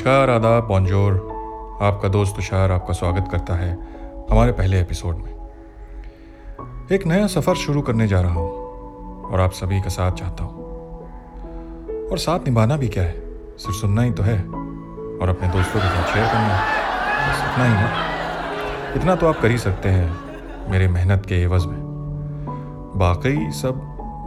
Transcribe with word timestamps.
नमस्कार 0.00 0.30
आदाब 0.30 0.64
बॉन्जोर 0.64 1.12
आपका 1.82 2.08
दोस्त 2.08 2.36
तुषार 2.36 2.72
आपका 2.72 2.92
स्वागत 2.92 3.28
करता 3.32 3.54
है 3.54 3.72
हमारे 4.30 4.52
पहले 4.52 4.80
एपिसोड 4.80 5.16
में। 5.16 6.88
एक 6.92 7.06
नया 7.06 7.26
सफ़र 7.26 7.54
शुरू 7.54 7.82
करने 7.82 8.06
जा 8.08 8.20
रहा 8.20 8.32
हूँ 8.32 9.24
और 9.24 9.40
आप 9.40 9.50
सभी 9.50 9.80
का 9.80 9.88
साथ 9.88 10.12
चाहता 10.12 10.44
हूँ। 10.44 10.64
और 12.08 12.18
साथ 12.18 12.40
निभाना 12.40 12.76
भी 12.76 12.88
क्या 12.88 13.02
है? 13.02 13.12
सिर्फ़ 13.58 13.76
सुनना 13.76 14.02
ही 14.02 14.10
तो 14.10 14.22
है 14.22 14.38
और 14.38 15.28
अपने 15.28 15.48
दोस्तों 15.48 15.80
के 15.80 15.88
साथ 15.88 16.12
शेयर 16.14 16.26
करना 16.26 16.54
है। 16.54 16.62
बस 17.28 17.52
इतना 17.52 17.64
ही 17.64 17.72
ना 17.72 18.94
इतना 18.96 19.14
तो 19.14 19.26
आप 19.26 19.40
कर 19.40 19.50
ही 19.50 19.58
सकते 19.58 19.88
हैं 19.88 20.70
मेरे 20.70 20.88
मेहनत 20.88 21.26
के 21.26 21.42
एवज 21.42 21.66
में। 21.66 21.78
बाकी 22.96 23.50
सब 23.50 23.74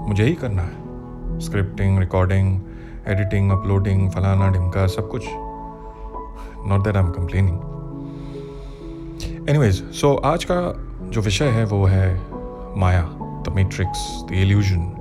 मुझे 0.07 0.23
ही 0.23 0.33
करना 0.33 0.61
है। 0.61 1.39
स्क्रिप्टिंग 1.39 1.99
रिकॉर्डिंग 1.99 2.61
एडिटिंग 3.07 3.51
अपलोडिंग 3.51 4.11
फलाना, 4.11 4.49
ढिमका, 4.49 4.87
सब 4.87 5.09
कुछ। 5.09 5.25
Not 6.67 6.83
that 6.83 6.95
I 6.95 7.03
am 7.03 7.09
complaining 7.09 7.57
anyways 9.49 9.83
so 9.91 10.13
आज 10.25 10.43
का 10.43 10.55
जो 11.09 11.21
विषय 11.21 11.45
है 11.45 11.65
वो 11.65 11.85
है 11.85 12.07
maya 12.77 13.01
the 13.45 13.53
Matrix 13.55 13.99
the 14.29 14.33
illusion 14.33 14.91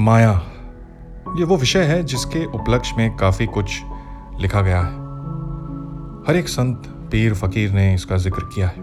maya, 0.00 0.32
ये 1.38 1.44
वो 1.44 1.56
विषय 1.56 1.82
है 1.82 2.02
जिसके 2.02 2.44
उपलक्ष्य 2.44 2.94
में 2.98 3.16
काफ़ी 3.16 3.46
कुछ 3.46 3.80
लिखा 4.40 4.60
गया 4.62 4.80
है। 4.80 4.92
हर 6.28 6.36
एक 6.36 6.48
संत, 6.48 6.82
पीर, 7.10 7.34
फकीर 7.34 7.70
ने 7.70 7.94
इसका 7.94 8.16
ज़िक्र 8.16 8.44
किया 8.54 8.68
है। 8.68 8.82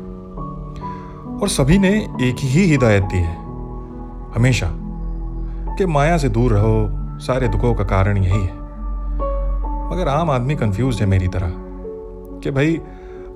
और 1.36 1.50
सभी 1.50 1.78
ने 1.78 1.90
एक 2.22 2.36
ही 2.40 2.66
हिदायत 2.66 3.04
दी 3.04 3.18
है, 3.18 3.36
हमेशा, 4.36 4.70
कि 5.78 5.86
माया 5.86 6.18
से 6.18 6.30
दूर 6.30 6.54
रहो, 6.54 6.90
सारे 7.20 7.48
दुखों 7.48 7.74
का 7.74 7.84
कारण 7.84 8.18
यही 8.18 8.42
है। 8.42 8.65
मगर 9.96 10.08
आम 10.08 10.30
आदमी 10.30 10.56
कंफ्यूज 10.56 11.00
है 11.02 11.06
मेरी 11.08 11.28
तरह 11.28 11.52
कि 12.40 12.52
भाई, 12.52 12.80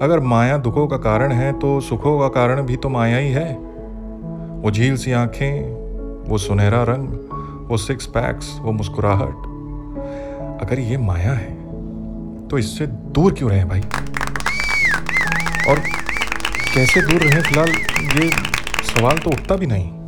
अगर 0.01 0.19
माया 0.19 0.57
दुखों 0.57 0.87
का 0.87 0.97
कारण 0.97 1.31
है 1.31 1.51
तो 1.53 1.79
सुखों 1.79 2.19
का 2.19 2.27
कारण 2.27 2.61
भी 2.61 2.75
तो 2.75 2.89
माया 2.89 3.17
ही 3.17 3.31
है। 3.31 3.53
वो 4.61 4.71
झील 4.71 4.97
सी 4.97 5.11
आँखें, 5.11 6.25
वो 6.29 6.37
सुनहरा 6.37 6.83
रंग, 6.83 7.09
वो 7.69 7.77
सिक्स 7.77 8.05
पैक्स 8.05 8.57
वो 8.59 8.71
मुस्कुराहट। 8.71 9.47
अगर 10.61 10.79
ये 10.79 10.97
माया 10.97 11.33
है 11.33 11.53
तो 12.47 12.57
इससे 12.57 12.87
दूर 12.87 13.33
क्यों 13.33 13.51
रहे 13.51 13.63
भाई? 13.65 13.81
और 15.69 15.79
कैसे 16.75 17.01
दूर 17.01 17.21
रहे 17.21 17.41
फ़िलहाल, 17.41 17.69
ये 18.17 18.29
सवाल 18.85 19.17
तो 19.17 19.29
उठता 19.29 19.55
भी 19.55 19.65
नहीं। 19.65 19.98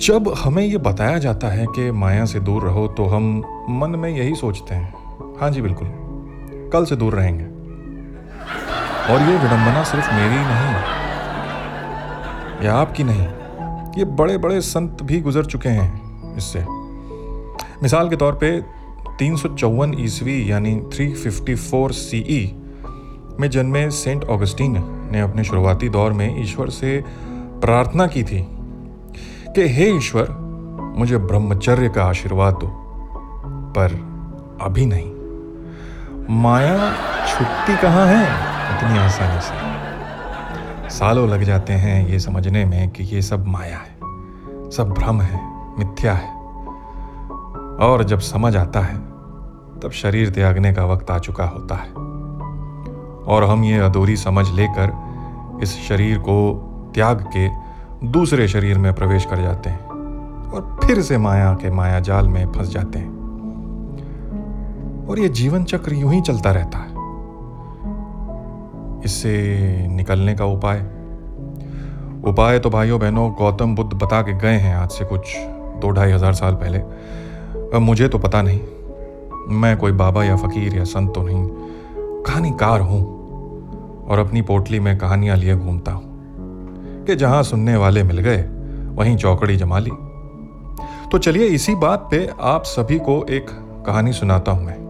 जब 0.00 0.34
हमें 0.38 0.62
ये 0.62 0.78
बताया 0.78 1.18
जाता 1.18 1.48
है 1.48 1.66
कि 1.66 1.90
माया 1.90 2.24
से 2.24 2.40
दूर 2.40 2.62
रहो 2.62 2.86
तो 2.88 3.04
हम 3.04 3.42
मन 3.70 3.90
में 3.90 4.10
यही 4.10 4.34
सोचते 4.34 4.74
हैं। 4.74 4.94
हाँ 5.40 5.50
जी, 5.50 5.62
बिल्कुल। 5.62 5.88
कल 6.72 6.84
से 6.84 6.96
दूर 6.96 7.14
रहेंगे। 7.14 7.44
और 9.12 9.20
ये 9.20 9.36
विडंबना 9.36 9.82
सिर्फ़ 9.82 10.14
मेरी 10.14 10.36
नहीं, 10.36 10.74
या 12.66 12.74
आपकी 12.74 13.04
नहीं, 13.04 13.26
ये 13.98 14.04
बड़े 14.04 14.38
बड़े 14.38 14.60
संत 14.60 15.02
भी 15.02 15.20
गुजर 15.20 15.44
चुके 15.44 15.68
हैं 15.68 16.36
इससे। 16.36 16.64
मिसाल 17.82 18.08
के 18.08 18.16
तौर 18.16 18.32
पे 18.32 18.60
तीन 19.18 19.36
सौ 19.36 19.48
चौवन 19.48 19.94
ईस्वी, 19.98 20.50
यानी 20.50 20.82
354 20.92 21.92
सीई 21.92 22.56
में 23.40 23.50
जन्मे 23.50 23.90
सेंट 23.90 24.24
ऑगस्टीन 24.24 24.76
ने 25.12 25.20
अपने 25.20 25.44
शुरुआती 25.44 25.88
दौर 25.88 26.12
में 26.12 26.42
ईश्वर 26.42 26.70
से 26.70 27.04
प्रार्थना 27.36 28.06
की 28.06 28.22
थी। 28.22 28.59
कि 29.54 29.68
हे 29.68 29.90
ईश्वर, 29.90 30.28
मुझे 30.96 31.18
ब्रह्मचर्य 31.18 31.88
का 31.88 32.04
आशीर्वाद 32.04 32.54
दो, 32.54 32.66
पर 33.76 33.90
अभी 34.60 34.86
नहीं। 34.86 35.10
माया 36.40 36.92
छुट्टी 37.26 37.76
कहाँ 37.76 38.06
है? 38.06 38.22
इतनी 38.76 38.98
आसानी 38.98 39.40
से। 39.40 39.70
सालों 40.98 41.28
लग 41.28 41.42
जाते 41.42 41.72
हैं 41.72 42.08
ये 42.08 42.18
समझने 42.18 42.64
में 42.64 42.90
कि 42.90 43.04
ये 43.04 43.22
सब 43.22 43.46
माया 43.46 43.76
है, 43.76 43.98
सब 44.70 44.94
भ्रम 44.98 45.20
है, 45.20 45.40
मिथ्या 45.78 46.12
है। 46.12 46.34
और 47.88 48.04
जब 48.04 48.18
समझ 48.18 48.56
आता 48.56 48.80
है, 48.80 48.96
तब 49.80 49.90
शरीर 49.92 50.30
त्यागने 50.30 50.72
का 50.72 50.84
वक्त 50.84 51.10
आ 51.10 51.18
चुका 51.18 51.44
होता 51.44 51.74
है। 51.74 51.92
और 53.34 53.44
हम 53.44 53.64
ये 53.64 53.78
अधूरी 53.78 54.16
समझ 54.16 54.50
लेकर 54.50 54.96
इस 55.62 55.88
शरीर 55.88 56.18
को 56.18 56.66
त्याग 56.94 57.30
के 57.36 57.69
दूसरे 58.04 58.46
शरीर 58.48 58.78
में 58.78 58.92
प्रवेश 58.94 59.24
कर 59.24 59.36
जाते 59.36 59.70
हैं 59.70 59.80
और 60.50 60.78
फिर 60.84 61.00
से 61.02 61.18
माया 61.18 61.52
के 61.54 61.70
माया 61.70 61.98
जाल 62.00 62.28
में 62.28 62.52
फंस 62.52 62.68
जाते 62.68 62.98
हैं। 62.98 63.18
और 65.06 65.18
ये 65.18 65.28
जीवन 65.28 65.64
चक्र 65.64 65.94
यूँ 65.94 66.12
ही 66.12 66.20
चलता 66.20 66.50
रहता 66.50 66.78
है। 66.78 66.88
इससे 69.04 69.32
निकलने 69.88 70.34
का 70.34 70.44
उपाय? 70.44 70.80
उपाय 72.24 72.58
तो 72.58 72.70
भाइयों 72.70 73.00
बहनों 73.00 73.30
गौतम 73.32 73.74
बुद्ध 73.74 73.92
बता 73.92 74.22
के 74.22 74.32
गए 74.32 74.56
हैं 74.56 74.74
आज 74.74 74.90
से 74.90 75.04
कुछ 75.04 75.36
दो 75.80 75.90
ढाई 75.90 76.12
हज़ार 76.12 76.34
साल 76.34 76.54
पहले। 76.54 76.78
अब 76.78 77.80
मुझे 77.80 78.08
तो 78.08 78.18
पता 78.18 78.42
नहीं। 78.42 78.60
मैं 79.60 79.76
कोई 79.76 79.92
बाबा 79.92 80.24
या 80.24 80.36
फकीर 80.36 80.74
या 80.74 80.84
संत 80.84 81.14
तो 81.14 81.22
नहीं। 81.22 81.48
कहानीकार 82.22 82.80
हूँ 82.80 83.02
और 84.08 84.18
अपनी 84.18 84.42
पोटली 84.42 84.80
में 84.80 84.98
कहानियाँ 84.98 85.36
लिए 85.36 85.56
घूमता 85.56 85.92
हूँ। 85.92 86.09
कि 87.06 87.16
जहाँ 87.16 87.42
सुनने 87.42 87.76
वाले 87.76 88.02
मिल 88.02 88.18
गए, 88.18 88.42
वहीं 88.94 89.16
चौकड़ी 89.16 89.56
जमा 89.56 89.78
ली। 89.78 89.90
तो 91.12 91.18
चलिए 91.18 91.46
इसी 91.46 91.74
बात 91.74 92.08
पे 92.10 92.30
आप 92.40 92.62
सभी 92.62 92.98
को 92.98 93.26
एक 93.30 93.46
कहानी 93.86 94.12
सुनाता 94.12 94.52
हूँ 94.52 94.64
मैं। 94.64 94.80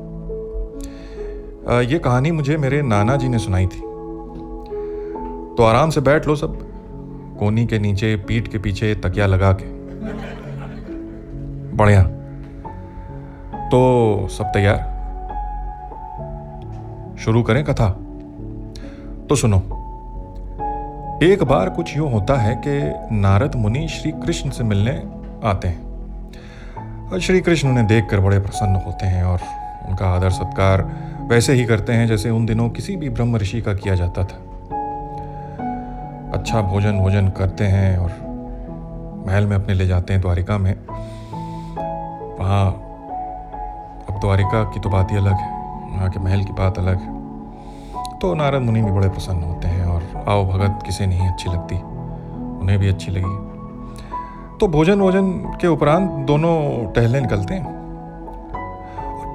ये 1.80 1.98
कहानी 1.98 2.30
मुझे 2.30 2.56
मेरे 2.56 2.82
नाना 2.82 3.16
जी 3.16 3.28
ने 3.28 3.38
सुनाई 3.38 3.66
थी। 3.66 3.80
तो 5.50 5.62
आराम 5.62 5.90
से 5.90 6.00
बैठ 6.00 6.28
लो 6.28 6.36
सब, 6.36 6.58
कोनी 7.38 7.66
के 7.66 7.78
नीचे, 7.78 8.16
पीठ 8.16 8.48
के 8.48 8.58
पीछे, 8.58 8.94
तकिया 8.94 9.26
लगा 9.26 9.52
के। 9.52 9.80
बढ़िया। 11.76 12.02
तो 13.68 14.28
सब 14.30 14.44
तैयार? 14.44 14.90
शुरू 17.18 17.42
करें 17.42 17.64
कथा? 17.64 17.88
तो 19.28 19.36
सुनो। 19.36 19.79
एक 21.22 21.42
बार 21.42 21.68
कुछ 21.68 21.96
यूँ 21.96 22.10
होता 22.12 22.34
है 22.34 22.54
कि 22.66 22.70
नारद 23.14 23.54
मुनि 23.54 23.88
श्री 23.88 24.10
कृष्ण 24.12 24.50
से 24.50 24.64
मिलने 24.64 24.92
आते 25.48 25.68
हैं। 25.68 27.08
और 27.08 27.20
श्री 27.20 27.40
कृष्ण 27.40 27.68
उन्हें 27.68 27.86
देखकर 27.86 28.20
बड़े 28.20 28.38
प्रसन्न 28.38 28.76
होते 28.76 29.06
हैं 29.06 29.24
और 29.24 29.40
उनका 29.88 30.06
आदर 30.06 30.30
सत्कार 30.30 30.82
वैसे 31.30 31.52
ही 31.52 31.64
करते 31.64 31.92
हैं 31.92 32.06
जैसे 32.06 32.30
उन 32.30 32.46
दिनों 32.46 32.68
किसी 32.70 32.96
भी 32.96 33.08
ब्रह्म 33.08 33.36
ऋषि 33.36 33.60
का 33.60 33.74
किया 33.74 33.94
जाता 33.94 34.24
था। 34.24 34.38
अच्छा 36.34 36.62
भोजन 36.62 36.98
भोजन 36.98 37.28
करते 37.28 37.64
हैं 37.64 37.98
और 37.98 38.10
महल 39.26 39.46
में 39.46 39.56
अपने 39.56 39.74
ले 39.74 39.86
जाते 39.86 40.12
हैं 40.12 40.22
द्वारिका 40.22 40.58
में। 40.58 40.74
वहाँ 42.38 42.66
अब 44.08 44.18
द्वारिका 44.20 44.64
की 44.64 44.80
तो 44.80 44.90
बात 44.90 45.12
ही 45.12 45.16
अलग 45.16 45.32
है, 45.32 45.52
वहाँ 45.90 46.10
के 46.10 46.20
महल 46.20 46.44
की 46.44 46.52
बात 46.52 46.78
अलग 46.78 47.00
है। 47.00 47.18
तो 48.18 48.34
नारद 48.34 48.62
मुनि 48.62 48.82
भी 48.82 48.90
बड़े 48.90 49.08
प्रसन्न 49.08 49.42
होते 49.42 49.68
हैं। 49.68 49.79
आओ, 50.30 50.52
भगत 50.52 50.78
किसे 50.86 51.06
नहीं 51.06 51.28
अच्छी 51.28 51.50
लगती? 51.50 51.74
उन्हें 52.60 52.78
भी 52.78 52.88
अच्छी 52.88 53.12
लगी। 53.12 53.50
तो 54.58 54.68
भोजन 54.68 55.00
वोजन 55.00 55.30
के 55.32 55.66
उपरांत 55.66 56.10
दोनों 56.10 56.86
टहलने 56.92 57.20
निकलते 57.20 57.54
हैं। 57.54 57.80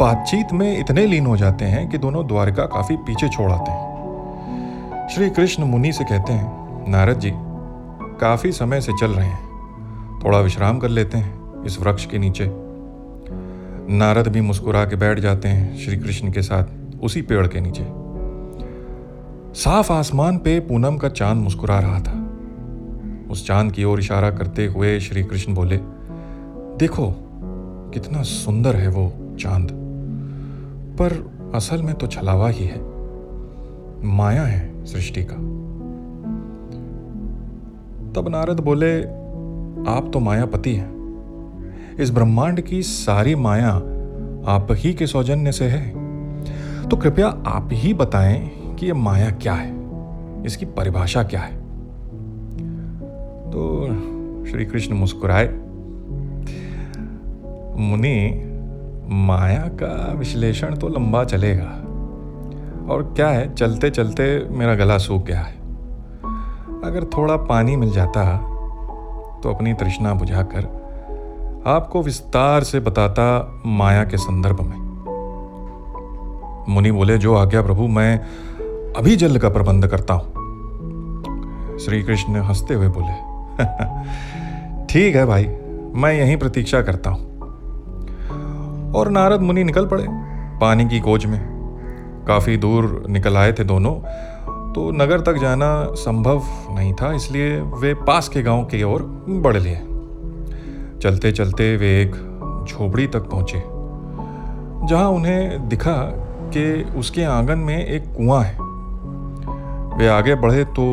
बातचीत 0.01 0.53
में 0.53 0.79
इतने 0.79 1.05
लीन 1.05 1.25
हो 1.25 1.37
जाते 1.37 1.65
हैं 1.65 1.89
कि 1.89 1.97
दोनों 1.97 2.27
द्वारका 2.27 2.65
काफ़ी 2.65 2.95
पीछे 2.97 3.29
छोड़ 3.29 3.51
आते 3.51 3.71
हैं। 3.71 5.07
श्री 5.07 5.29
कृष्ण 5.29 5.63
मुनि 5.63 5.91
से 5.91 6.03
कहते 6.03 6.33
हैं, 6.33 6.75
नारद 6.89 7.19
जी, 7.19 7.31
काफ़ी 8.21 8.51
समय 8.51 8.81
से 8.81 8.91
चल 8.93 9.11
रहे 9.11 9.27
हैं। 9.27 9.45
थोड़ा 10.25 10.39
विश्राम 10.39 10.79
कर 10.79 10.89
लेते 10.89 11.17
हैं 11.17 11.63
इस 11.63 11.81
वृक्ष 11.81 12.05
के 12.05 12.17
नीचे। 12.17 12.51
नारद 13.89 14.27
भी 14.27 14.41
मुस्कुरा 14.41 14.85
के 14.85 14.95
बैठ 14.95 15.19
जाते 15.19 15.47
हैं 15.47 15.77
श्री 15.77 15.97
कृष्ण 15.97 16.31
के 16.31 16.41
साथ 16.41 16.63
उसी 17.03 17.21
पेड़ 17.21 17.47
के 17.47 17.61
नीचे। 17.61 18.04
साफ़ 19.55 19.93
आसमान 19.93 20.37
पे 20.37 20.59
पूनम 20.59 20.97
का 20.97 21.09
चाँद 21.09 21.37
मुस्कुरा 21.37 21.79
रहा 21.79 21.99
था। 21.99 22.29
उस 23.31 23.47
चाँद 23.47 23.71
की 23.71 23.83
ओर 23.83 23.99
इशारा 23.99 24.31
करते 24.31 24.65
हुए 24.65 24.99
श्री 24.99 25.23
कृष्ण 25.23 25.53
बोले, 25.53 25.79
देखो, 26.77 27.15
कितना 27.93 28.21
सुंदर 28.21 28.75
है 28.75 28.87
वो 28.87 29.35
चाँद। 29.39 29.71
पर 30.99 31.31
असल 31.55 31.81
में 31.81 31.95
तो 31.95 32.07
छलावा 32.07 32.49
ही 32.49 32.65
है। 32.65 32.81
माया 34.03 34.43
है 34.43 34.85
सृष्टि 34.85 35.23
का। 35.23 35.35
तब 38.13 38.29
नारद 38.29 38.59
बोले, 38.59 39.03
आप 39.91 40.09
तो 40.13 40.19
मायापति 40.19 40.75
हैं। 40.75 40.95
इस 41.95 42.11
ब्रह्मांड 42.11 42.61
की 42.61 42.83
सारी 42.83 43.35
माया 43.35 43.71
आप 44.51 44.67
ही 44.71 44.93
के 44.93 45.07
सौजन्य 45.07 45.51
से 45.51 45.65
है। 45.65 45.89
तो 46.89 46.97
कृपया 46.97 47.27
आप 47.27 47.69
ही 47.71 47.93
बताएँ 47.93 48.64
कि 48.75 48.85
ये 48.85 48.93
माया 48.93 49.29
क्या 49.31 49.53
है? 49.53 49.73
इसकी 50.45 50.65
परिभाषा 50.65 51.23
क्या 51.23 51.41
है? 51.41 51.55
तो 53.51 53.85
श्री 54.45 54.65
कृष्ण 54.65 54.93
मुस्कुराए। 54.93 55.47
मुनि, 57.79 58.51
माया 59.09 59.63
का 59.63 60.13
विश्लेषण 60.13 60.75
तो 60.75 60.87
लंबा 60.87 61.23
चलेगा। 61.23 61.81
और 62.93 63.13
क्या 63.15 63.29
है 63.29 63.53
चलते 63.55 63.89
चलते 63.89 64.49
मेरा 64.49 64.75
गला 64.75 64.97
सूख 64.97 65.23
गया 65.23 65.39
है। 65.39 65.53
अगर 66.83 67.03
थोड़ा 67.17 67.35
पानी 67.37 67.75
मिल 67.75 67.91
जाता 67.91 68.23
तो 69.43 69.53
अपनी 69.53 69.73
तृष्णा 69.73 70.13
बुझाकर 70.13 70.85
आपको 71.67 72.01
विस्तार 72.01 72.63
से 72.63 72.79
बताता 72.79 73.25
माया 73.65 74.03
के 74.03 74.17
संदर्भ 74.17 74.61
में। 74.61 74.85
मुनि 76.69 76.91
बोले, 76.91 77.17
जो 77.17 77.35
आज्ञा 77.35 77.61
प्रभु, 77.61 77.87
मैं 77.87 78.21
अभी 78.95 79.15
जल 79.15 79.37
का 79.37 79.49
प्रबंध 79.49 79.87
करता 79.87 80.13
हूँ। 80.13 81.77
श्री 81.79 82.01
कृष्ण 82.03 82.41
हँसते 82.41 82.73
हुए 82.73 82.87
बोले, 82.87 83.13
ठीक 84.85 85.15
है 85.15 85.25
भाई, 85.25 85.45
मैं 85.95 86.11
यहीं 86.13 86.37
प्रतीक्षा 86.37 86.81
करता 86.81 87.09
हूँ। 87.09 88.93
और 88.95 89.09
नारद 89.09 89.41
मुनि 89.41 89.63
निकल 89.63 89.87
पड़े 89.87 90.05
पानी 90.61 90.85
की 90.85 90.99
खोज 90.99 91.25
में। 91.25 91.39
काफ़ी 92.27 92.57
दूर 92.57 93.03
निकल 93.09 93.37
आए 93.37 93.53
थे 93.53 93.63
दोनों 93.63 93.93
तो 94.73 94.89
नगर 94.91 95.21
तक 95.21 95.37
जाना 95.37 95.71
संभव 95.95 96.43
नहीं 96.69 96.93
था, 96.93 97.13
इसलिए 97.13 97.59
वे 97.59 97.93
पास 97.93 98.29
के 98.29 98.41
गाँव 98.41 98.63
की 98.65 98.83
ओर 98.83 99.01
बढ़ 99.29 99.57
लिए। 99.57 99.79
चलते 101.01 101.31
चलते 101.31 101.75
वे 101.77 101.89
एक 102.01 102.15
झोपड़ी 102.69 103.07
तक 103.07 103.29
पहुँचे, 103.31 103.61
जहाँ 104.87 105.09
उन्हें 105.09 105.67
दिखा 105.69 105.97
कि 106.53 106.83
उसके 106.97 107.23
आँगन 107.23 107.59
में 107.59 107.85
एक 107.85 108.03
कुआँ 108.17 108.43
है। 108.43 108.64
वे 109.97 110.07
आगे 110.07 110.35
बढ़े 110.35 110.63
तो 110.63 110.85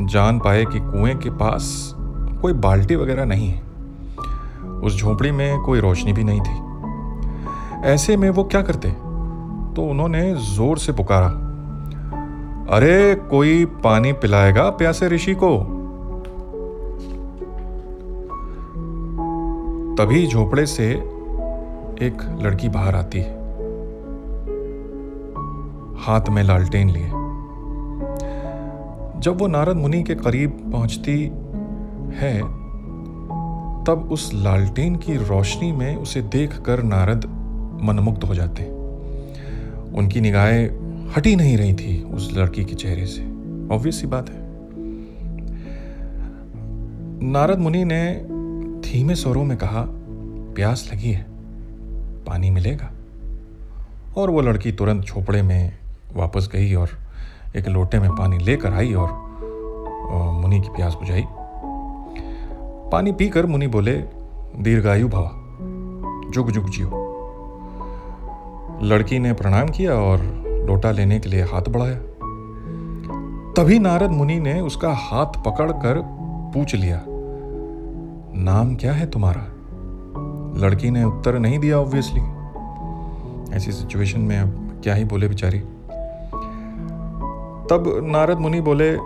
जान 0.00 0.38
पाए 0.38 0.64
कि 0.64 0.80
कुएँ 0.80 1.14
के 1.14 1.30
पास 1.30 1.94
कोई 2.42 2.52
बाल्टी 2.52 2.96
वगैरह 2.96 3.24
नहीं 3.24 3.48
है। 3.48 3.62
उस 4.68 4.98
झोपड़ी 4.98 5.30
में 5.30 5.60
कोई 5.60 5.80
रोशनी 5.80 6.12
भी 6.12 6.24
नहीं 6.24 6.40
थी। 6.40 6.68
ऐसे 7.84 8.16
में 8.16 8.30
वो 8.30 8.44
क्या 8.44 8.62
करते? 8.62 8.88
तो 9.76 9.90
उन्होंने 9.90 10.34
ज़ोर 10.34 10.78
से 10.78 10.92
पुकारा, 10.92 11.26
अरे, 12.76 13.14
कोई 13.14 13.64
पानी 13.64 14.12
पिलाएगा 14.12 14.70
प्यासे 14.70 15.08
ऋषि 15.08 15.34
को? 15.34 15.58
तभी 19.98 20.26
झोपड़े 20.26 20.66
से 20.66 20.90
एक 22.02 22.38
लड़की 22.40 22.68
बाहर 22.68 22.94
आती 22.94 23.18
है। 23.18 23.30
हाथ 25.98 26.28
में 26.30 26.42
लालटेन 26.42 26.90
लिए। 26.90 27.10
जब 29.18 29.38
वो 29.38 29.46
नारद 29.46 29.76
मुनि 29.76 30.02
के 30.02 30.14
करीब 30.14 30.70
पहुँचती 30.72 31.22
है, 32.16 32.40
तब 33.84 34.08
उस 34.12 34.30
लालटेन 34.34 34.96
की 34.96 35.16
रोशनी 35.16 35.72
में 35.72 35.96
उसे 35.96 36.22
देखकर 36.22 36.82
नारद 36.82 37.24
मनमुग्ध 37.82 38.24
हो 38.24 38.34
जाते। 38.34 38.62
उनकी 39.98 40.20
निगाहें 40.20 40.88
हटी 41.16 41.36
नहीं 41.36 41.56
रही 41.56 41.74
थी 41.74 42.02
उस 42.02 42.34
लड़की 42.36 42.64
के 42.64 42.74
चेहरे 42.74 43.06
से। 43.06 43.22
ऑब्वियस 43.74 44.00
ही 44.00 44.06
बात 44.06 44.30
है। 44.30 44.36
नारद 47.22 47.58
मुनि 47.58 47.84
ने 47.84 48.26
धीमे 48.80 49.14
स्वरों 49.14 49.44
में 49.44 49.58
कहा, 49.58 49.84
प्यास 50.54 50.90
लगी 50.92 51.10
है, 51.10 51.26
पानी 52.24 52.50
मिलेगा। 52.50 52.90
और 54.16 54.30
वो 54.30 54.40
लड़की 54.40 54.72
तुरंत 54.72 55.04
झोपड़े 55.04 55.42
में 55.42 55.78
वापस 56.16 56.48
गई 56.52 56.74
और 56.74 56.88
एक 57.56 57.68
लोटे 57.68 57.98
में 57.98 58.10
पानी 58.10 58.38
लेकर 58.38 58.72
आई 58.72 58.92
और 58.94 59.12
मुनि 60.32 60.60
की 60.60 60.68
प्यास 60.68 60.94
बुझाई। 60.94 61.24
पानी 62.92 63.12
पीकर 63.12 63.46
मुनि 63.46 63.66
बोले, 63.66 63.94
दीर्घायु 64.56 65.08
भवा, 65.08 65.30
जुग 66.30 66.50
जुग 66.50 66.68
जियो। 66.70 67.04
लड़की 68.82 69.18
ने 69.18 69.32
प्रणाम 69.32 69.68
किया 69.68 69.94
और 69.94 70.22
लोटा 70.66 70.90
लेने 70.90 71.18
के 71.20 71.28
लिए 71.28 71.42
हाथ 71.42 71.68
बढ़ाया। 71.68 71.98
तभी 73.54 73.78
नारद 73.78 74.10
मुनि 74.10 74.38
ने 74.40 74.60
उसका 74.60 74.92
हाथ 74.92 75.42
पकड़कर 75.44 76.00
पूछ 76.54 76.74
लिया, 76.74 77.02
नाम 78.42 78.74
क्या 78.76 78.92
है 78.92 79.10
तुम्हारा? 79.10 79.46
लड़की 80.60 80.90
ने 80.90 81.04
उत्तर 81.04 81.38
नहीं 81.38 81.58
दिया 81.58 81.78
ऑब्वियसली 81.78 82.20
ऐसी 83.56 83.72
सिचुएशन 83.72 84.20
में 84.20 84.38
अब 84.38 84.80
क्या 84.82 84.94
ही 84.94 85.04
बोले 85.04 85.28
बेचारी। 85.28 85.62
तब 87.70 88.00
नारद 88.04 88.38
मुनि 88.38 88.60
बोले, 88.60 88.96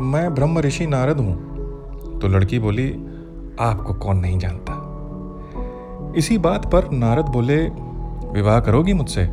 मैं 0.00 0.34
ब्रह्म 0.34 0.58
ऋषि 0.58 0.86
नारद 0.86 1.18
हूँ। 1.18 2.18
तो 2.18 2.28
लड़की 2.28 2.58
बोली, 2.58 2.90
आपको 3.60 3.94
कौन 3.94 4.18
नहीं 4.18 4.38
जानता? 4.38 4.72
इसी 6.16 6.38
बात 6.38 6.66
पर 6.72 6.90
नारद 6.90 7.24
बोले, 7.24 7.56
विवाह 8.32 8.60
करोगी 8.60 8.92
मुझसे? 8.92 9.24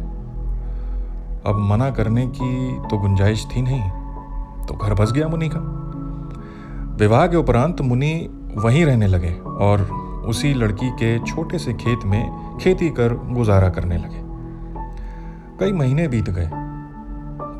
अब 1.46 1.58
मना 1.72 1.90
करने 1.92 2.28
की 2.28 2.80
तो 2.80 2.98
गुंजाइश 2.98 3.46
थी 3.46 3.62
नहीं 3.62 3.82
तो 4.66 4.74
घर 4.74 4.94
बस 4.94 5.12
गया 5.12 5.28
मुनि 5.28 5.50
का। 5.54 5.60
विवाह 7.00 7.28
के 7.28 7.38
उपरांत 7.38 7.82
मुनि 7.82 8.14
वहीं 8.58 8.86
रहने 8.86 9.08
लगे 9.08 9.34
और 9.46 9.82
उसी 10.28 10.54
लड़की 10.54 10.90
के 10.90 11.20
छोटे 11.20 11.60
से 11.60 11.74
खेत 11.74 12.00
में 12.06 12.58
खेती 12.58 12.90
कर 12.90 13.14
गुजारा 13.14 13.70
करने 13.70 13.98
लगे। 13.98 14.24
कई 15.60 15.72
महीने 15.72 16.08
बीत 16.08 16.30
गए। 16.30 16.65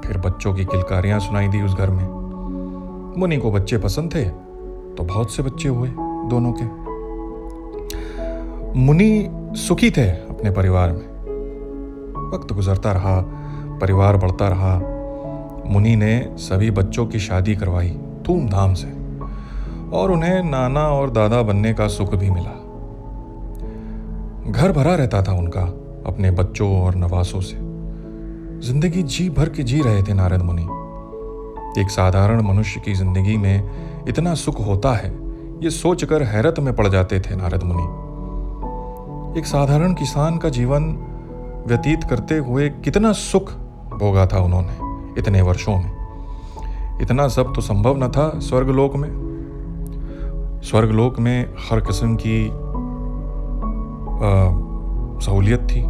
फिर 0.08 0.18
बच्चों 0.18 0.54
की 0.54 0.66
किलकारियाँ 0.66 1.20
सुनाई 1.20 1.48
दी 1.48 1.62
उस 1.62 1.74
घर 1.74 1.90
में। 1.90 2.08
मुनि 3.18 3.38
को 3.38 3.52
बच्चे 3.52 3.78
पसंद 3.78 4.16
थे 4.16 4.26
तो 4.96 5.04
बहुत 5.04 5.32
से 5.32 5.44
बच्चे 5.44 5.70
हुए 5.70 5.90
दोनों 6.30 6.54
के। 6.54 6.66
मुनि 8.80 9.30
सुखी 9.58 9.92
थे 9.92 10.10
अपने 10.10 10.52
परिवार 10.52 10.92
में। 10.92 11.16
वक्त 12.34 12.54
गुजरता 12.54 12.92
रहा, 12.92 13.22
परिवार 13.82 14.18
बढ़ता 14.18 14.48
रहा। 14.48 14.76
मुनि 15.66 15.96
ने 15.96 16.36
सभी 16.38 16.72
बच्चों 16.72 17.06
की 17.08 17.20
शादी 17.20 17.56
करवाई 17.56 17.90
धूमधाम 18.22 18.74
से, 18.74 18.88
और 19.98 20.12
उन्हें 20.12 20.44
नाना 20.44 20.88
और 20.88 21.10
दादा 21.10 21.42
बनने 21.42 21.74
का 21.74 21.88
सुख 21.88 22.16
भी 22.16 22.30
मिला। 22.30 22.56
घर 24.52 24.72
भरा 24.72 24.96
रहता 24.96 25.22
था 25.24 25.32
उनका, 25.32 25.62
अपने 26.06 26.32
बच्चों 26.32 26.82
और 26.82 26.96
नवासों 26.96 27.42
से। 27.42 27.65
ज़िंदगी 28.64 29.02
जी 29.04 29.30
भर 29.30 29.50
के 29.50 29.64
जी 29.64 29.82
रहे 29.82 30.04
थे 30.04 30.14
नारद 30.14 30.42
मुनि। 30.42 30.62
एक 31.82 31.90
साधारण 31.92 32.42
मनुष्य 32.42 32.80
की 32.80 32.94
ज़िंदगी 32.94 33.38
में 33.38 34.06
इतना 34.08 34.34
सुख 34.34 34.60
होता 34.68 34.94
है, 34.94 35.10
ये 35.64 35.70
सोचकर 35.70 36.24
हैरत 36.24 36.60
में 36.60 36.74
पड़ 36.76 36.88
जाते 36.88 37.20
थे 37.20 37.36
नारद 37.36 37.64
मुनि। 37.64 37.84
एक 39.40 39.46
साधारण 39.46 39.94
किसान 39.94 40.38
का 40.38 40.50
जीवन 40.50 40.88
व्यतीत 41.68 42.04
करते 42.04 42.38
हुए 42.38 42.70
कितना 42.70 43.12
सुख 43.14 43.52
भोगा 44.00 44.26
था 44.28 44.40
उन्होंने 44.40 45.20
इतने 45.20 45.42
वर्षों 45.42 45.78
में। 45.78 47.00
इतना 47.02 47.28
सब 47.28 47.54
तो 47.56 47.62
संभव 47.62 48.04
न 48.04 48.08
था 48.08 48.30
स्वर्गलोक 48.40 48.96
में। 48.96 49.10
स्वर्गलोक 50.64 51.20
में 51.20 51.54
हर 51.60 51.80
किस्म 51.82 52.16
की 52.16 52.50
सहूलियत 55.26 55.68
थी 55.72 55.82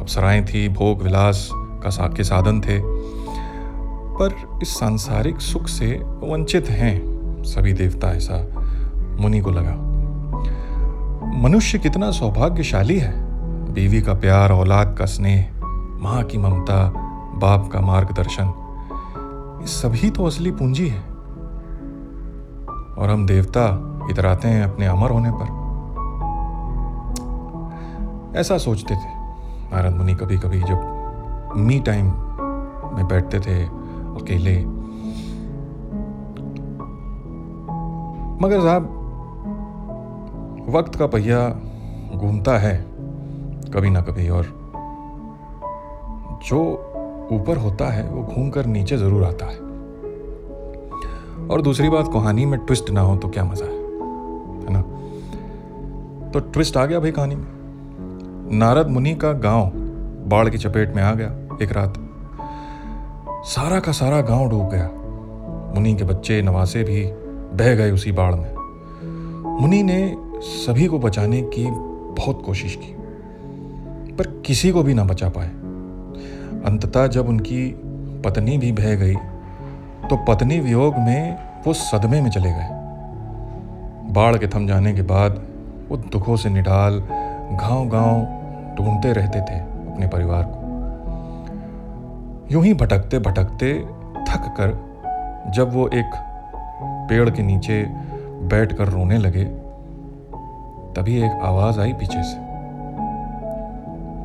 अप्सराएँ 0.00 0.44
थी 0.44 0.68
भोग 0.68 1.02
विलास 1.02 1.48
का 1.82 2.08
के 2.08 2.24
साधन 2.24 2.60
थे। 2.60 2.80
पर 4.12 4.58
इस 4.62 4.78
सांसारिक 4.78 5.40
सुख 5.40 5.66
से 5.66 5.86
वंचित 6.04 6.70
हैं 6.70 7.02
सभी 7.44 7.72
देवता 7.72 8.08
ऐसा 8.08 8.46
मुनि 9.20 9.40
को 9.40 9.50
लगा। 9.50 9.92
मनुष्य 11.38 11.78
कितना 11.78 12.10
सौभाग्यशाली 12.10 12.98
है। 12.98 13.12
बीवी 13.72 14.02
का 14.02 14.14
प्यार, 14.14 14.52
औलाद 14.52 14.96
का 14.98 15.04
स्नेह, 15.04 15.52
माँ 16.02 16.22
की 16.22 16.38
ममता, 16.38 16.92
बाप 17.34 17.70
का 17.72 17.80
मार्गदर्शन, 17.80 18.52
ये 19.60 19.66
सभी 19.66 20.10
तो 20.10 20.24
असली 20.26 20.50
पूंजी 20.50 20.88
है। 20.88 21.00
और 22.98 23.10
हम 23.10 23.26
देवता 23.26 23.88
इतराते 24.10 24.48
हैं 24.48 24.64
अपने 24.64 24.86
अमर 24.86 25.10
होने 25.10 25.30
पर। 25.34 25.62
ऐसा 28.40 28.58
सोचते 28.58 28.94
थे, 28.94 29.08
नारद 29.72 29.94
मुनि 29.94 30.14
कभी 30.14 30.38
कभी 30.38 30.60
जब 30.60 30.91
मी 31.56 31.80
टाइम 31.80 32.06
में 32.96 33.08
बैठते 33.08 33.40
थे 33.40 33.64
अकेले। 33.64 34.64
मगर 38.44 38.60
साहब, 38.60 38.82
वक्त 40.68 40.94
का 40.94 41.06
पहिया 41.06 41.48
घूमता 42.16 42.58
है, 42.58 42.86
कभी 43.74 43.90
ना 43.90 44.00
कभी, 44.00 44.28
और 44.28 44.44
जो 46.44 46.58
ऊपर 47.32 47.56
होता 47.56 47.86
है, 47.86 48.08
वो 48.08 48.22
घूमकर 48.22 48.66
नीचे 48.66 48.96
ज़रूर 48.96 49.24
आता 49.24 49.46
है। 49.46 49.56
और 51.48 51.62
दूसरी 51.62 51.88
बात, 51.88 52.08
कहानी 52.08 52.46
में 52.46 52.60
ट्विस्ट 52.60 52.90
ना 52.90 53.00
हो 53.00 53.16
तो 53.16 53.28
क्या 53.28 53.44
मज़ा 53.44 53.66
है 53.66 53.72
है 53.72 54.72
ना? 54.72 54.82
तो 56.30 56.40
ट्विस्ट 56.40 56.76
आ 56.76 56.86
गया 56.86 57.00
भाई 57.00 57.10
कहानी 57.10 57.34
में। 57.34 57.46
नारद 58.58 58.88
मुनि 58.88 59.14
का 59.14 59.32
गाँव 59.32 59.70
बाढ़ 60.28 60.48
की 60.48 60.58
चपेट 60.58 60.94
में 60.94 61.02
आ 61.02 61.14
गया। 61.14 61.28
एक 61.62 61.72
रात, 61.72 61.94
सारा 63.46 63.78
का 63.80 63.92
सारा 63.92 64.20
गाँव 64.20 64.48
डूब 64.50 64.68
गया। 64.70 64.88
मुनि 65.74 65.94
के 65.94 66.04
बच्चे 66.04 66.40
नवासे 66.42 66.82
भी 66.84 67.04
बह 67.56 67.74
गए 67.74 67.90
उसी 67.90 68.12
बाढ़ 68.12 68.34
में। 68.34 68.54
मुनि 69.60 69.82
ने 69.82 70.16
सभी 70.42 70.86
को 70.86 70.98
बचाने 70.98 71.40
की 71.54 71.66
बहुत 72.16 72.42
कोशिश 72.44 72.74
की, 72.76 72.94
पर 74.14 74.26
किसी 74.46 74.70
को 74.70 74.82
भी 74.82 74.94
ना 74.94 75.04
बचा 75.04 75.28
पाए। 75.28 75.48
अंततः 76.66 77.06
जब 77.08 77.28
उनकी 77.28 77.66
पत्नी 78.24 78.58
भी 78.58 78.72
बह 78.72 78.94
गई 78.94 79.14
तो 80.02 80.16
पत्नी 80.28 80.58
वियोग 80.60 80.96
में 80.98 81.36
वो 81.66 81.72
सदमे 81.72 82.20
में 82.20 82.30
चले 82.30 82.50
गए। 82.50 82.68
बाढ़ 84.12 84.36
के 84.36 84.46
थम 84.46 84.66
जाने 84.66 84.92
के 84.92 85.02
बाद 85.02 85.42
वो 85.88 85.96
दुखों 85.96 86.36
से 86.36 86.50
निडाल 86.50 87.02
गाँव 87.60 87.88
गाँव 87.88 88.22
ढूंढते 88.76 89.12
रहते 89.12 89.40
थे 89.40 89.58
अपने 89.60 90.08
परिवार 90.08 90.44
को। 90.44 90.61
यूँ 92.52 92.64
ही 92.64 92.74
भटकते 92.74 93.18
भटकते 93.18 93.74
थक 94.28 94.54
कर 94.60 95.52
जब 95.54 95.72
वो 95.74 95.88
एक 95.88 96.10
पेड़ 97.08 97.30
के 97.30 97.42
नीचे 97.42 97.82
बैठ 98.48 98.72
कर 98.72 98.88
रोने 98.88 99.18
लगे, 99.18 99.44
तभी 100.94 101.16
एक 101.22 101.40
आवाज़ 101.42 101.80
आई 101.80 101.92
पीछे 101.92 102.22
से। 102.22 102.38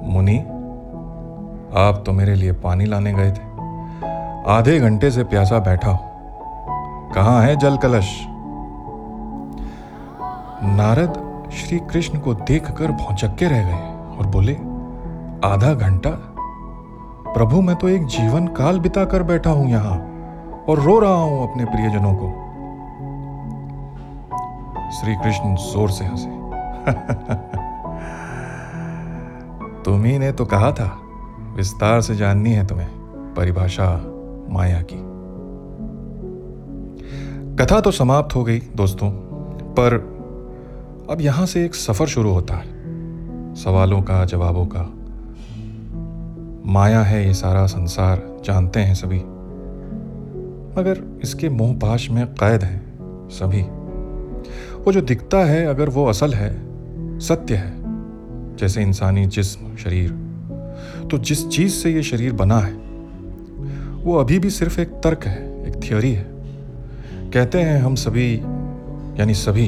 मुनि, 0.07 0.38
आप 1.77 2.03
तो 2.05 2.12
मेरे 2.12 2.36
लिए 2.36 2.51
पानी 2.51 2.86
लाने 2.86 3.13
गए 3.13 3.31
थे। 3.31 3.46
आधे 4.51 4.79
घंटे 4.79 5.12
से 5.12 5.24
प्यासा 5.24 5.60
बैठा 5.60 5.91
हो। 5.91 6.00
कहाँ 7.15 7.41
है 7.43 7.55
जल 7.55 7.77
कलश? 7.77 8.10
नारद 10.63 11.24
श्री 11.53 11.79
कृष्ण 11.79 12.19
को 12.19 12.34
देखकर 12.34 12.91
भौचक्के 12.91 13.46
रह 13.46 13.63
गए 13.63 14.17
और 14.17 14.27
बोले, 14.27 14.53
आधा 15.48 15.74
घंटा 15.74 16.34
प्रभु, 17.38 17.62
मैं 17.62 17.75
तो 17.75 17.89
एक 17.89 18.06
जीवन 18.06 18.48
काल 18.48 18.79
बिता 18.79 19.06
कर 19.06 19.24
बैठा 19.24 19.50
हूँ 19.50 19.70
यहाँ 19.70 19.98
और 20.70 20.79
रो 20.79 21.00
रहा 21.00 21.12
हूँ 21.12 21.51
अपने 21.51 21.65
प्रियजनों 21.65 22.13
को। 22.13 22.29
श्री 24.91 25.15
कृष्ण 25.15 25.56
ज़ोर 25.56 25.89
से 25.89 26.06
हंसे। 26.06 26.27
तुम्ही 29.84 30.20
ने 30.20 30.32
तो 30.32 30.46
कहा 30.46 30.72
था, 30.72 31.00
विस्तार 31.56 32.01
से 32.01 32.15
जाननी 32.15 32.51
है 32.51 32.67
तुम्हें, 32.67 33.34
परिभाषा 33.34 34.06
माया 34.50 34.82
की। 34.82 34.98
कथा 37.56 37.79
तो 37.79 37.91
समाप्त 37.91 38.36
हो 38.36 38.44
गई 38.44 38.60
दोस्तों, 38.60 39.12
पर 39.72 39.94
अब 41.10 41.22
यहाँ 41.22 41.46
से 41.46 41.65
एक 41.65 41.75
सफ़र 41.75 42.08
शुरू 42.08 42.32
होता 42.32 42.53
है। 42.53 42.65
सवालों 43.56 44.01
का, 44.01 44.25
जवाबों 44.25 44.65
का 44.65 44.97
माया 46.67 47.01
है 47.01 47.27
ये 47.27 47.33
सारा 47.33 47.65
संसार, 47.65 48.41
जानते 48.45 48.79
हैं 48.79 48.93
सभी। 48.93 49.19
मगर 50.79 51.19
इसके 51.24 51.50
मोह 51.50 51.74
पाश 51.74 52.09
में 52.09 52.27
कैद 52.27 52.63
हैं 52.63 52.83
सभी। 53.29 53.62
वो 54.83 54.91
जो 54.91 55.01
दिखता 55.01 55.38
है 55.38 55.65
अगर 55.65 55.89
वो 55.89 56.05
असल 56.05 56.33
है, 56.33 56.62
सत्य 57.19 57.55
है, 57.55 57.74
जैसे 58.55 58.81
इंसानी 58.81 59.25
जिस्म, 59.25 59.75
शरीर। 59.75 60.12
तो 61.12 61.17
जिस 61.17 61.47
चीज़ 61.47 61.71
से 61.71 61.93
ये 61.93 62.03
शरीर 62.03 62.33
बना 62.33 62.59
है, 62.59 62.74
वो 64.03 64.15
अभी 64.15 64.39
भी 64.39 64.50
सिर्फ़ 64.50 64.81
एक 64.81 64.89
तर्क 64.89 65.24
है, 65.24 65.67
एक 65.67 65.75
थियोरी 65.75 66.13
है। 66.13 66.25
कहते 67.31 67.62
हैं 67.62 67.81
हम 67.81 67.95
सभी, 67.95 68.36
यानी 69.19 69.33
सभी, 69.33 69.67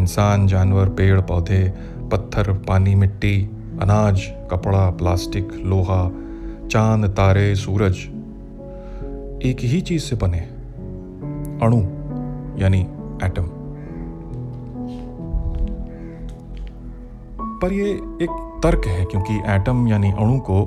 इंसान, 0.00 0.46
जानवर, 0.46 0.88
पेड़, 0.88 1.20
पौधे, 1.20 1.74
पत्थर, 2.12 2.52
पानी, 2.52 2.94
मिट्टी 2.94 3.50
अनाज, 3.78 4.26
कपड़ा, 4.50 4.88
प्लास्टिक, 4.90 5.52
लोहा, 5.64 6.02
चाँद, 6.68 7.06
तारे, 7.10 7.54
सूरज, 7.54 7.96
एक 9.44 9.60
ही 9.62 9.80
चीज़ 9.80 10.02
से 10.02 10.16
बने 10.16 10.40
अणु, 11.66 11.80
यानी 12.60 12.80
एटम 13.26 13.48
पर 17.62 17.72
ये 17.72 17.90
एक 18.22 18.60
तर्क 18.62 18.86
है, 18.86 19.04
क्योंकि 19.04 19.34
एटम 19.48 19.86
यानी 19.88 20.10
अणु 20.12 20.38
को 20.40 20.64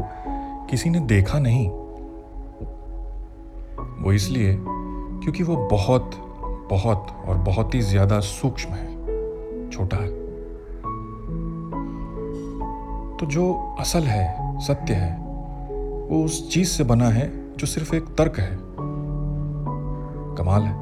किसी 0.69 0.89
ने 0.89 0.99
देखा 1.07 1.39
नहीं। 1.39 1.67
वो 4.03 4.11
इसलिए 4.13 4.55
क्योंकि 4.55 5.43
वो 5.43 5.55
बहुत 5.71 6.11
बहुत 6.69 7.07
और 7.27 7.37
बहुत 7.37 7.75
ही 7.75 7.81
ज़्यादा 7.81 8.19
सूक्ष्म 8.19 8.71
है, 8.71 9.69
छोटा 9.69 9.97
है। 9.97 10.14
तो 13.19 13.25
जो 13.25 13.75
असल 13.79 14.03
है, 14.03 14.59
सत्य 14.59 14.93
है, 14.93 15.17
वो 16.09 16.23
उस 16.25 16.53
चीज़ 16.53 16.67
से 16.67 16.83
बना 16.83 17.09
है 17.09 17.55
जो 17.57 17.67
सिर्फ़ 17.67 17.95
एक 17.95 18.03
तर्क 18.03 18.39
है। 18.39 18.57
कमाल 20.35 20.61
है 20.61 20.73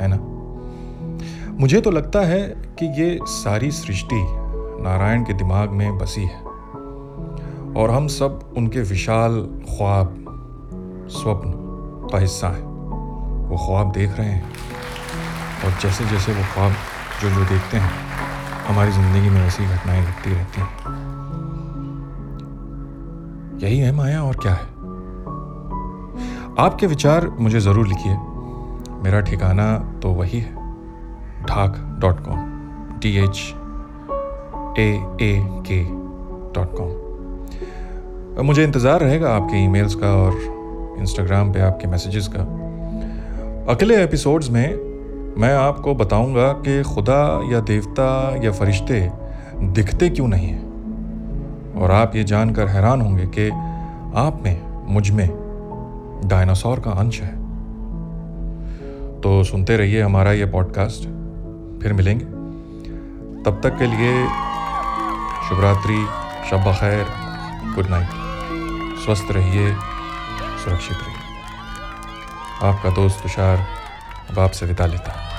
है 0.00 0.08
ना? 0.08 0.16
मुझे 1.60 1.80
तो 1.80 1.90
लगता 1.90 2.20
है 2.20 2.42
कि 2.48 3.02
ये 3.02 3.18
सारी 3.22 3.70
सृष्टि 3.70 4.26
नारायण 4.82 5.24
के 5.24 5.32
दिमाग 5.32 5.70
में 5.70 5.98
बसी 5.98 6.22
है 6.22 6.40
और 7.74 7.90
हम 7.90 8.06
सब 8.06 8.54
उनके 8.56 8.80
विशाल 8.80 9.42
ख्वाब, 9.42 10.14
स्वप्न 11.10 11.52
का 12.12 12.18
हिस्सा 12.18 12.48
है। 12.48 12.62
वो 13.48 13.56
ख्वाब 13.66 13.92
देख 13.92 14.16
रहे 14.18 14.28
हैं 14.28 14.44
और 15.64 15.80
जैसे 15.82 16.04
जैसे 16.04 16.32
वो 16.32 16.42
ख्वाब 16.54 16.72
जो 17.22 17.30
जो 17.30 17.44
देखते 17.44 17.76
हैं 17.76 18.09
हमारी 18.70 18.92
ज़िंदगी 18.92 19.30
में 19.30 19.40
ऐसी 19.46 19.64
घटनाएँ 19.66 20.02
घटती 20.02 20.30
रहती 20.30 20.60
हैं। 20.60 20.68
यही 23.62 23.78
है 23.78 23.92
माया 23.92 24.22
और 24.22 24.36
क्या 24.36 24.52
है? 24.52 24.66
आपके 26.58 26.86
विचार 26.86 27.28
मुझे 27.38 27.60
ज़रूर 27.60 27.86
लिखिए। 27.88 28.12
मेरा 29.04 29.20
ठिकाना 29.20 29.66
तो 30.02 30.08
वही 30.10 30.40
है, 30.40 30.52
Dhaak 31.48 31.76
dot 32.00 32.20
com 32.20 32.98
T 33.02 33.16
H 33.16 33.38
A 34.78 34.88
A 35.22 35.32
K 35.66 35.82
dot 36.54 36.76
com 36.76 36.90
मुझे 38.46 38.64
इंतज़ार 38.64 39.00
रहेगा 39.00 39.34
आपके 39.36 39.64
ईमेल्स 39.64 39.94
का 39.94 40.10
और 40.16 40.32
इंस्टाग्राम 41.00 41.52
पे 41.52 41.60
आपके 41.60 41.86
मैसेजेस 41.86 42.28
का। 42.28 42.42
अगले 43.72 44.02
एपिसोड्स 44.04 44.50
में 44.50 44.89
मैं 45.40 45.56
आपको 45.56 45.94
बताऊँगा 45.94 46.52
कि 46.52 46.82
खुदा 46.82 47.52
या 47.52 47.60
देवता 47.60 48.36
या 48.44 48.52
फरिश्ते 48.52 49.12
दिखते 49.54 50.08
क्यों 50.10 50.28
नहीं 50.28 50.48
हैं। 50.48 50.70
और 51.80 51.90
आप 51.90 52.16
ये 52.16 52.24
जानकर 52.24 52.68
हैरान 52.68 53.00
होंगे 53.00 53.26
कि 53.26 53.48
आप 54.18 54.40
में, 54.44 54.86
मुझमें 54.94 55.28
डायनासोर 56.24 56.80
का 56.80 56.90
अंश 56.90 57.20
है। 57.20 57.34
तो 59.20 59.44
सुनते 59.44 59.76
रहिए 59.76 60.02
हमारा 60.02 60.32
ये 60.32 60.46
पॉडकास्ट। 60.46 61.02
फिर 61.82 61.92
मिलेंगे। 61.92 62.24
तब 63.42 63.60
तक 63.62 63.78
के 63.78 63.86
लिए 63.86 64.26
शुभरात्रि, 65.48 66.06
शब 66.50 66.72
खैर 66.72 67.06
गुड 67.74 67.86
नाइट। 67.86 68.08
स्वस्थ 69.04 69.28
रहिए, 69.30 69.72
सुरक्षित 70.64 70.96
रहिए। 70.96 71.20
आपका 72.70 72.90
दोस्त 72.90 73.22
तुषार 73.22 73.66
अब 74.30 74.38
आपसे 74.38 74.66
विदा 74.66 74.86
लेता 74.86 75.12
है। 75.12 75.29